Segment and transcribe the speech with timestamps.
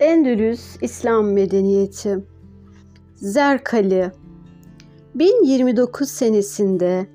[0.00, 2.18] Endülüs İslam Medeniyeti
[3.14, 4.12] Zerkali
[5.14, 7.06] 1029 senesinde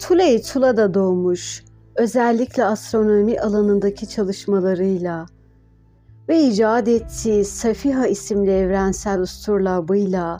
[0.00, 1.64] Tuley Tula'da doğmuş,
[1.96, 5.26] özellikle astronomi alanındaki çalışmalarıyla
[6.28, 10.38] ve icat ettiği Safiha isimli evrensel usturlabıyla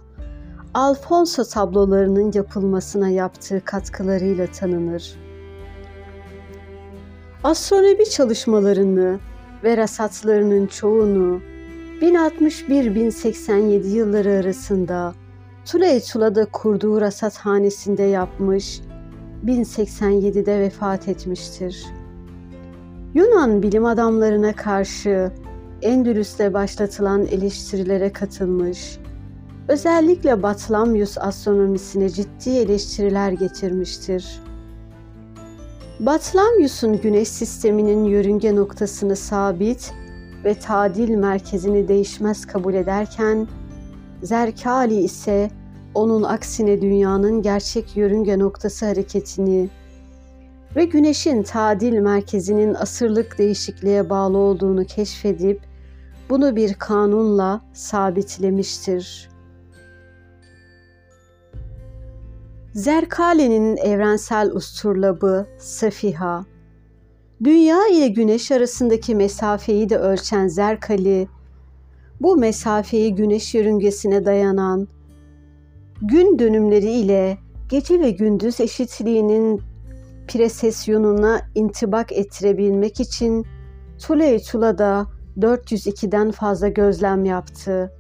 [0.75, 5.15] Alfonso tablolarının yapılmasına yaptığı katkılarıyla tanınır.
[7.45, 9.19] Astronomi çalışmalarını
[9.65, 11.52] ve rasatlarının çoğunu
[12.03, 15.15] 1061-1087 yılları arasında
[15.65, 18.81] Tuley Tula'da kurduğu rasathanesinde yapmış,
[19.47, 21.87] 1087'de vefat etmiştir.
[23.15, 25.33] Yunan bilim adamlarına karşı
[25.83, 28.99] Endülüs'te başlatılan eleştirilere katılmış,
[29.69, 34.41] özellikle Batlamyus astronomisine ciddi eleştiriler getirmiştir.
[36.01, 39.93] Batlamyus'un güneş sisteminin yörünge noktasını sabit
[40.45, 43.49] ve tadil merkezini değişmez kabul ederken,
[44.23, 45.51] Zerkali ise
[45.95, 49.69] onun aksine dünyanın gerçek yörünge noktası hareketini
[50.77, 55.61] ve güneşin tadil merkezinin asırlık değişikliğe bağlı olduğunu keşfedip
[56.31, 59.29] bunu bir kanunla sabitlemiştir.
[62.75, 66.45] Zerkali'nin evrensel usturlabı Safiha,
[67.45, 71.29] Dünya ile Güneş arasındaki mesafeyi de ölçen Zerkali,
[72.21, 74.89] bu mesafeyi Güneş yörüngesine dayanan
[76.03, 79.63] gün dönümleri ile gece ve gündüz eşitliğinin
[80.29, 83.47] presesyonuna intibak ettirebilmek için
[83.99, 85.07] Tuley Tula'da
[85.39, 87.93] 402'den fazla gözlem yaptı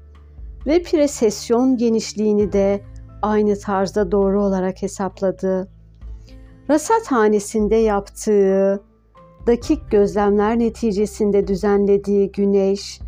[0.67, 2.81] ve presesyon genişliğini de
[3.23, 5.69] aynı tarzda doğru olarak hesapladı.
[6.71, 8.92] Rasathanesinde yaptığı
[9.47, 13.01] dakik gözlemler neticesinde düzenlediği güneş,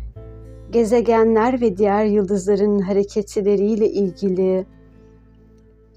[0.71, 4.65] gezegenler ve diğer yıldızların hareketleriyle ilgili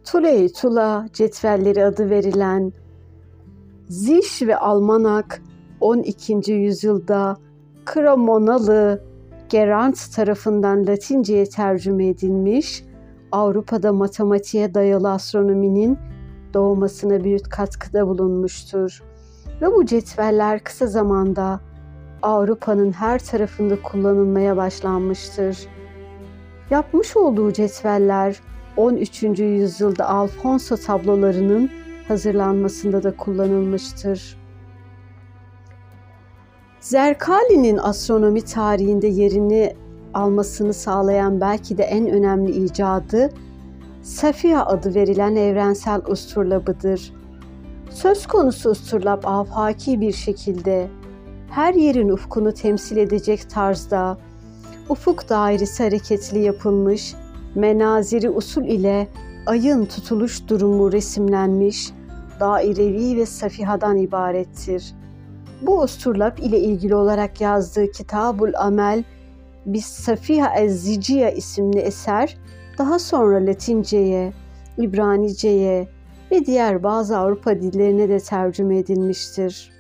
[0.05, 2.73] Tuley Tula cetvelleri adı verilen
[3.89, 5.43] Ziş ve Almanak
[5.81, 6.53] 12.
[6.53, 7.37] yüzyılda
[7.85, 9.03] Kramonalı
[9.49, 12.85] Gerant tarafından Latince'ye tercüme edilmiş,
[13.33, 15.99] Avrupa'da matematiğe dayalı astronominin
[16.55, 19.03] doğmasına büyük katkıda bulunmuştur.
[19.63, 21.61] Ve bu cetveller kısa zamanda
[22.23, 25.59] Avrupa'nın her tarafında kullanılmaya başlanmıştır.
[26.71, 28.41] Yapmış olduğu cetveller
[28.77, 29.23] 13.
[29.23, 31.71] yüzyılda Alfonso tablolarının
[32.09, 34.39] hazırlanmasında da kullanılmıştır.
[36.81, 39.77] Zerkali'nin astronomi tarihinde yerini
[40.15, 43.31] almasını sağlayan belki de en önemli icadı
[44.03, 47.18] Safiha adı verilen evrensel usturlabıdır.
[47.91, 50.89] Söz konusu usturlap afaki bir şekilde
[51.51, 54.19] her yerin ufkunu temsil edecek tarzda
[54.89, 57.15] ufuk dairesi hareketli yapılmış,
[57.55, 59.09] menaziri usul ile
[59.47, 61.91] ayın tutuluş durumu resimlenmiş,
[62.41, 64.95] dairevi ve safihadan ibarettir.
[65.63, 69.05] Bu usturlap ile ilgili olarak yazdığı Kitabul Amel
[69.67, 72.37] Bis Safiha Ez-Ziciye isimli eser
[72.79, 74.33] daha sonra Latince'ye,
[74.79, 75.98] İbranice'ye
[76.31, 79.78] ve diğer bazı Avrupa dillerine de tercüme edilmiştir.